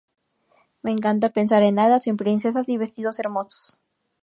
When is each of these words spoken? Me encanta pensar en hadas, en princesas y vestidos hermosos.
Me 0.81 0.89
encanta 0.91 1.29
pensar 1.29 1.61
en 1.61 1.77
hadas, 1.77 2.07
en 2.07 2.17
princesas 2.17 2.67
y 2.69 2.77
vestidos 2.79 3.19
hermosos. 3.19 3.77